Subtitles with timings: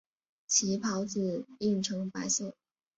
[0.47, 2.55] 其孢子印呈白色。